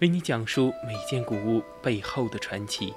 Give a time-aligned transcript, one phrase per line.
[0.00, 2.92] 为你讲述每件古物背后的传奇。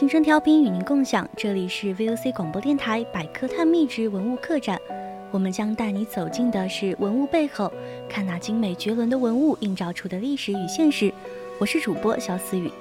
[0.00, 4.80] 青春调频与您共享，这里是 VOC 广播电台百科探秘之文物客栈。
[5.30, 7.70] 我们将带你走进的是文物背后，
[8.08, 11.12] 看那精美绝伦的文物映照出的历史与现实。
[11.58, 12.72] 我是主播肖思雨。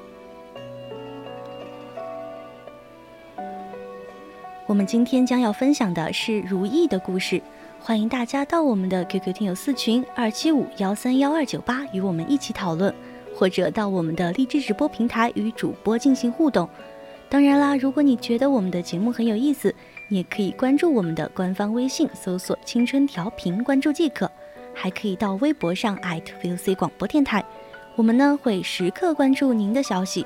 [4.66, 7.42] 我们今天将要分享的是如意的故事，
[7.82, 12.96] 欢迎大家到我们的 QQ 听友四群二七五幺三幺二九八与我们一起讨论，
[13.36, 16.70] 或者到我们的荔枝直播平台与主播进行互动。
[17.30, 19.74] 当然啦，如果你觉得我们的节目很有意思，
[20.08, 24.30] 你也可以关注我们的官方微信，搜索“青春调频”，关注即可。
[24.74, 27.44] 还可以到微博上 @VOC 广播电台，
[27.96, 30.26] 我们呢会时刻关注您的消息。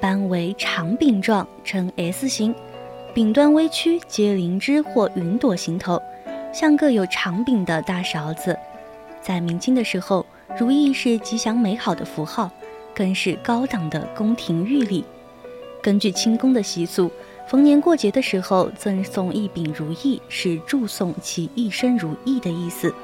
[0.00, 2.54] 般为长柄状，呈 S 形，
[3.12, 6.00] 柄端微曲，皆灵芝或云朵形头，
[6.54, 8.58] 像个有长柄的大勺子。
[9.20, 10.24] 在明清的时候，
[10.58, 12.50] 如意是吉祥美好的符号，
[12.94, 15.04] 更是高档的宫廷玉礼。
[15.82, 17.10] 根据清宫的习俗，
[17.46, 22.94] 逢年过节的时候赠送一柄如意，是祝颂其一生如意的意思。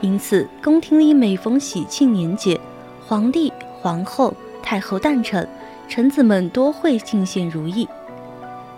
[0.00, 2.58] 因此，宫廷里每逢喜庆年节，
[3.06, 3.52] 皇帝、
[3.82, 5.46] 皇后、太后诞辰。
[5.90, 7.86] 臣子们多会进献如意。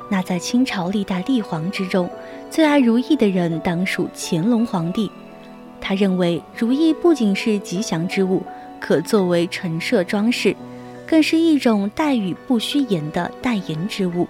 [0.08, 2.08] 那在清朝历代帝皇之中，
[2.50, 5.10] 最爱如意的人当属乾隆皇帝。
[5.78, 8.42] 他认为如意不仅是吉祥之物，
[8.80, 10.56] 可作为陈设装饰，
[11.06, 14.26] 更是一种待遇不虚言的代言之物。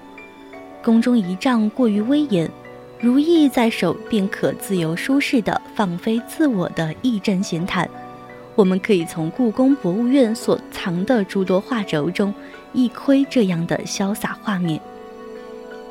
[0.82, 2.50] 宫中仪仗过于威严，
[2.98, 7.88] 如意在手便可自由舒适地放飞自我的义正闲谈。
[8.56, 12.34] 我们可以从故宫博物院所藏的诸多画轴中。
[12.72, 14.80] 一窥这样的潇洒画面。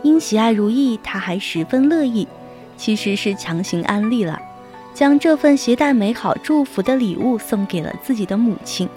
[0.04, 2.28] 因喜爱如意，他还十分乐意，
[2.76, 4.42] 其实是强行安利了，
[4.94, 8.90] 将这份携带美好祝福的礼物送给了自己的母亲。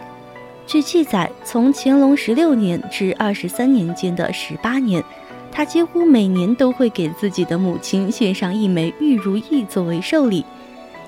[0.66, 5.04] 据记载，从乾隆十六年至二十三年间的十八年，
[5.52, 10.42] 他几乎每年都会给自己的母亲献上一枚玉如意作为寿礼，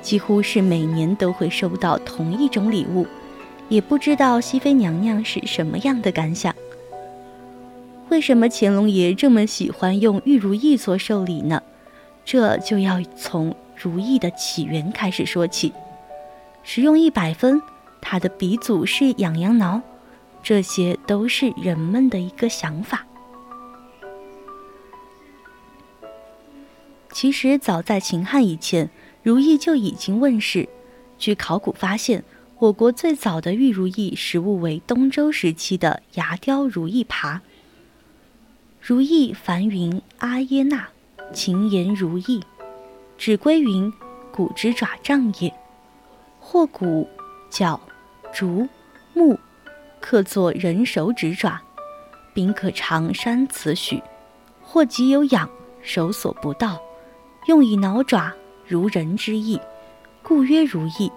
[0.02, 3.06] 几乎是每年都会收到同一种礼物。
[3.70, 6.54] 也不知道熹妃娘娘是什么样的感想。
[8.08, 11.62] 为什么乾隆爷这么喜欢用玉如意做寿礼呢？
[12.24, 15.72] 这就要从如意的起源开始说起。
[16.62, 17.60] 实用一百分，
[18.00, 19.80] 它的鼻祖是痒痒挠，
[20.42, 23.04] 这些都是人们的一个想法。
[27.12, 28.88] 其实早在秦汉以前，
[29.22, 30.68] 如意就已经问世。
[31.18, 32.22] 据考古发现，
[32.58, 37.40] 我国最早的玉如意实物为东周时期的牙雕如意耙。
[38.88, 40.86] 如意梵云阿耶那，
[41.32, 42.40] 情言如意，
[43.18, 43.92] 指归云，
[44.30, 45.52] 骨之爪杖也。
[46.38, 47.08] 或骨、
[47.50, 47.80] 角、
[48.32, 48.68] 竹、
[49.12, 49.36] 木，
[49.98, 51.60] 刻作人手指爪，
[52.32, 54.00] 柄可长三尺许。
[54.62, 55.50] 或即有痒，
[55.82, 56.80] 手所不到，
[57.48, 58.32] 用以挠爪，
[58.68, 59.60] 如人之意。
[60.22, 61.10] 故曰如意。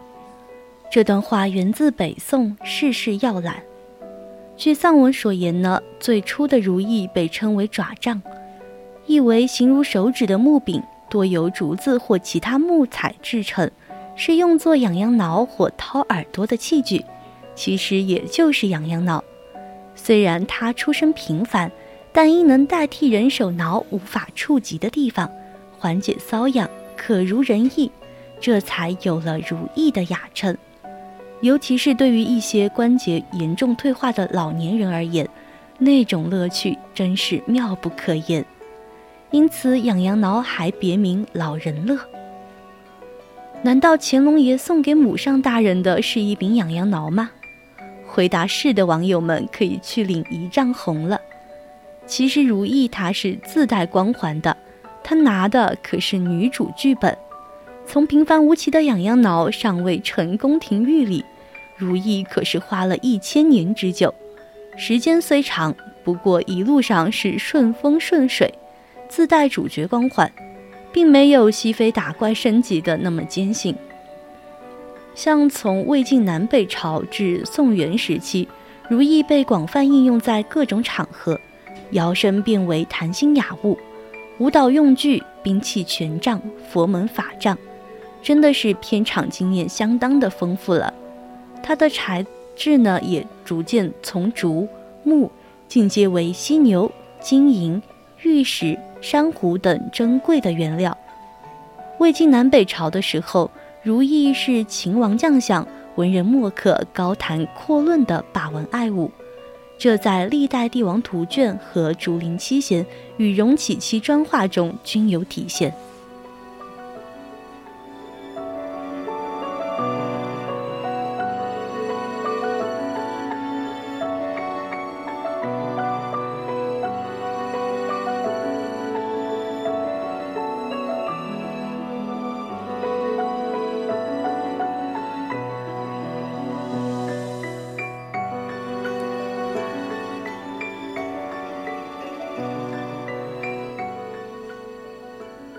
[0.92, 3.57] 这段话源自北宋《世事要览》。
[4.60, 8.22] 据丧文所言呢，最初的如意被称为爪杖，
[9.06, 13.72] 意为形如手指的木柄，多由竹子或其他木材制成，
[14.18, 17.06] 是用作痒痒挠或掏耳朵的器具。
[17.56, 19.24] 其实也就是痒痒挠。
[19.96, 21.72] 虽然它出身平凡，
[22.12, 25.32] 但因能代替人手挠无法触及的地方，
[25.78, 27.90] 缓解瘙痒，可如人意，
[28.42, 30.58] 这才有了如意的雅称。
[31.41, 35.27] 尤其是对于一些关节严重退化的老年人而言，
[35.77, 38.44] 那种乐趣真是妙不可言。
[39.31, 41.97] 因此，痒痒挠还别名老人乐。
[43.62, 47.30] 难道乾隆爷送给母上大人的是一柄痒痒挠吗？
[48.06, 51.21] 回答是的网友们可以去领一丈红了。
[52.07, 54.57] 其实如意它是自带光环的，
[55.03, 57.15] 他拿的可是女主剧本。
[57.91, 61.25] 从平凡无奇的痒痒挠尚未成宫廷御礼，
[61.75, 64.13] 如意可是花了一千年之久。
[64.77, 68.53] 时间虽长，不过一路上是顺风顺水，
[69.07, 70.31] 自带主角光环，
[70.94, 73.75] 并没有西非打怪升级的那么艰辛。
[75.15, 78.47] 像从魏晋南北朝至宋元时期，
[78.88, 81.41] 如意被广泛应用在各种场合，
[81.94, 83.75] 摇身变为谈心雅物，
[84.38, 86.39] 舞蹈用具、兵器权杖、
[86.71, 87.57] 佛门法杖。
[88.21, 90.94] 真的是片场经验相当的丰富了，
[91.63, 92.25] 它的材
[92.56, 94.68] 质呢也逐渐从竹、
[95.04, 95.31] 木
[95.68, 97.81] 进阶为犀牛、金银、
[98.24, 100.98] 玉石、珊瑚等珍贵的原料。
[102.00, 103.50] 魏晋南北朝的时候，
[103.81, 105.65] 如意是秦王将相、
[105.95, 109.10] 文人墨客高谈阔论的把玩爱物，
[109.77, 112.86] 这在历代帝王图卷和竹林七贤
[113.18, 115.74] 与荣启期专画中均有体现。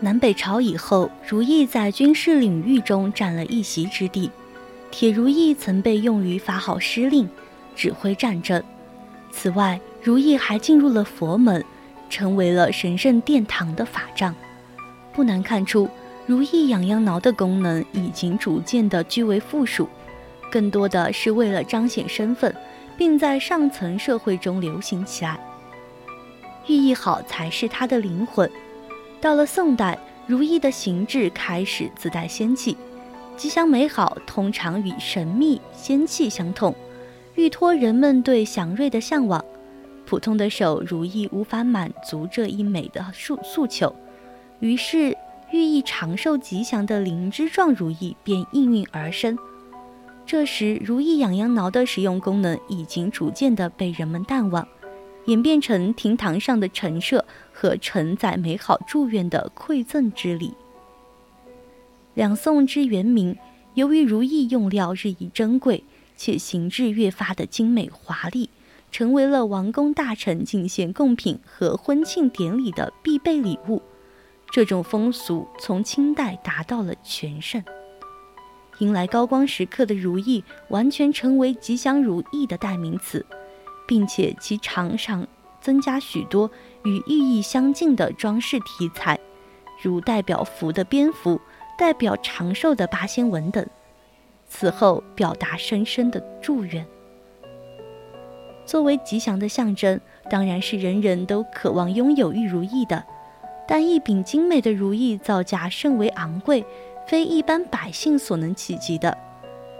[0.02, 4.30] 南北朝以后，如意在军事领域中占了一席之地。
[4.90, 7.28] 铁如意曾被用于发号施令、
[7.76, 8.62] 指挥战争。
[9.30, 11.62] 此外，如意还进入了佛门，
[12.08, 14.34] 成为了神圣殿堂的法杖。
[15.12, 15.88] 不难看出，
[16.26, 19.86] 如意痒痒挠的功能已经逐渐的居为附属，
[20.50, 22.52] 更多的是为了彰显身份，
[22.96, 25.38] 并在上层社会中流行起来。
[26.66, 28.50] 寓意好才是它的灵魂。
[29.20, 32.74] 到了宋代，如意的形制开始自带仙气，
[33.36, 36.74] 吉祥美好通常与神秘仙气相通，
[37.34, 39.44] 欲托人们对祥瑞的向往。
[40.06, 43.94] 普通的手如意无法满足这一美的诉诉求，
[44.58, 45.14] 于是
[45.50, 49.36] 寓意长寿吉祥的灵芝状如意便应运而生。
[50.24, 54.66] 这时，如意痒痒挠的实用功能已经逐渐的被人们淡忘。
[55.26, 57.24] 演变成厅堂上的陈设
[57.60, 60.54] 和承载美好祝愿的馈赠之礼。
[62.14, 63.36] 两宋之元明，
[63.74, 65.84] 由于如意用料日益珍贵，
[66.16, 68.48] 且形制越发的精美华丽，
[68.90, 73.82] 成为了王公大臣进献贡品和婚庆典礼的必备礼物。
[74.50, 77.62] 这种风俗从清代达到了全盛，
[78.78, 83.26] 迎来高光时刻的如意，完全成为吉祥如意的代名词。
[83.86, 85.26] 并且其场上
[85.60, 86.48] 增加许多
[86.84, 89.18] 与寓意相近的装饰题材，
[89.82, 91.40] 如代表福的蝙蝠、
[91.78, 93.66] 代表长寿的八仙纹等。
[94.48, 96.84] 此后表达深深的祝愿。
[98.66, 103.04] 作为吉祥的象征，当然是人人都渴望拥有玉如意的。
[103.66, 106.64] 但一柄精美的如意造价甚为昂贵，
[107.06, 109.16] 非一般百姓所能企及的。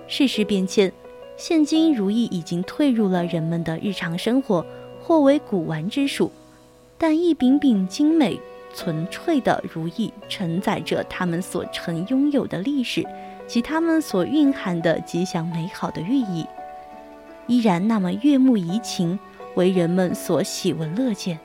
[0.06, 0.92] 世事变迁。
[1.36, 4.64] 现今如意已经退入了人们的日常生活，
[5.02, 6.30] 或为古玩之属。
[7.02, 8.38] 但一柄柄精美
[8.74, 13.02] 纯粹的如意，承载着他们所曾拥有的历史
[13.46, 16.44] 及他们所蕴含的吉祥美好的寓意，
[17.46, 19.18] 依然那么悦目怡情，
[19.54, 21.40] 为人们所喜闻乐见。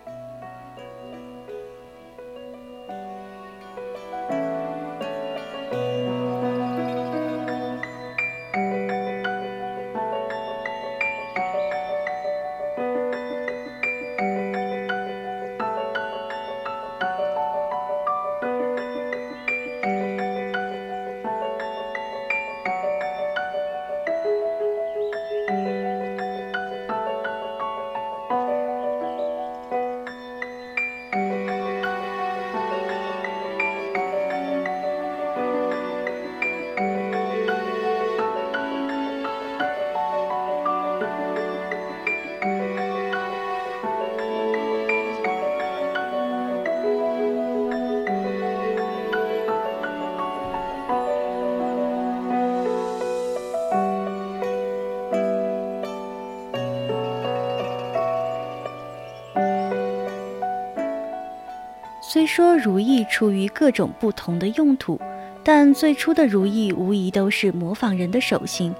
[62.15, 64.98] 虽说如意出于各种不同的用途，
[65.43, 68.74] 但最初的如意无疑都是模仿人的手型。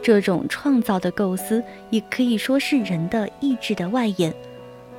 [0.00, 4.32] 这种创造的构思也可以说是人的意志的外延。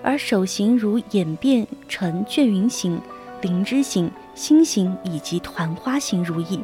[0.04, 3.02] 而手型如演变成卷云形、
[3.42, 6.60] 灵芝形、心形以及团花形如意，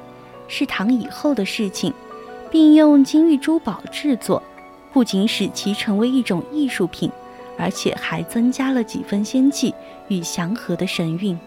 [0.47, 1.91] 是唐以后的事情，
[2.51, 4.43] 并用金玉珠宝制作，
[4.93, 7.09] 不仅使其成为一种艺术品。
[7.57, 9.73] 而且还增加了几分仙气
[10.07, 11.37] 与祥和的神韵。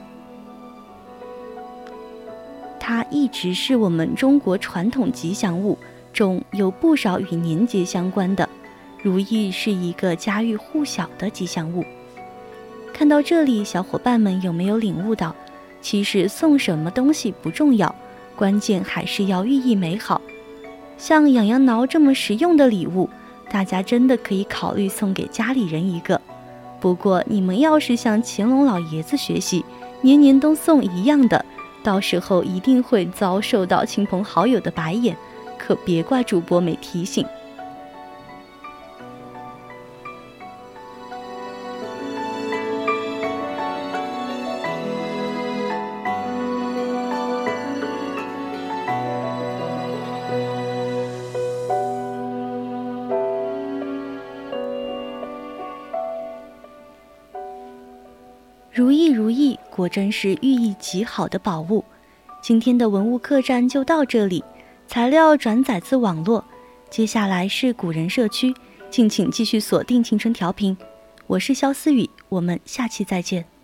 [2.78, 5.78] 它一直是我们中国传统吉祥物
[6.12, 8.48] 中有不少与年节相关的。
[9.02, 11.84] 如意是一个家喻户晓的吉祥物。
[12.92, 15.32] 看到这里，小伙伴们有没有领悟到，
[15.80, 17.94] 其实送什么东西不重要，
[18.34, 20.20] 关键还是要寓意美好。
[20.96, 23.08] 像痒痒挠这么实用的礼物。
[23.50, 26.21] 大家真的可以考虑送给家里人一个，
[26.81, 29.64] 不过你们要是向乾隆老爷子学习，
[30.02, 31.45] 年年都送一样的，
[31.83, 35.17] 到时候一定会遭受到亲朋好友的白眼，
[35.59, 37.26] 可别怪主播没提醒。
[59.99, 61.85] 真是寓意极好的宝物。
[62.40, 64.45] 今天的文物客栈就到这里，
[64.87, 66.45] 材料转载自网络。
[66.88, 68.55] 接下来是古人社区，
[68.93, 70.78] 敬请继续锁定青春调频。
[71.26, 73.57] 我是肖思雨，我们下期再见。